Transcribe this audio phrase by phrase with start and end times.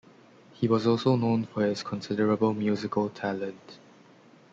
[0.53, 3.77] He was also known for his considerable musical talent.